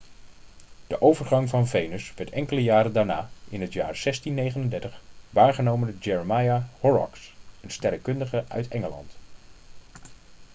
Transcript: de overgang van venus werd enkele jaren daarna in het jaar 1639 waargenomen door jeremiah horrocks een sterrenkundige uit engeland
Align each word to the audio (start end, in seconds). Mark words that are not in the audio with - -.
de 0.87 1.01
overgang 1.01 1.49
van 1.49 1.67
venus 1.67 2.13
werd 2.15 2.29
enkele 2.29 2.63
jaren 2.63 2.93
daarna 2.93 3.29
in 3.49 3.61
het 3.61 3.73
jaar 3.73 3.83
1639 3.85 5.01
waargenomen 5.29 5.87
door 5.93 5.97
jeremiah 6.01 6.63
horrocks 6.79 7.33
een 7.61 7.71
sterrenkundige 7.71 8.43
uit 8.47 8.67
engeland 8.67 9.11